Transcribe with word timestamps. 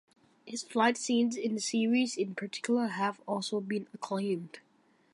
His 0.47 0.63
fight 0.63 0.97
scenes 0.97 1.35
in 1.35 1.53
the 1.53 1.61
series, 1.61 2.17
in 2.17 2.33
particular, 2.33 2.87
have 2.87 3.21
also 3.27 3.59
been 3.61 3.85
acclaimed. 3.93 4.59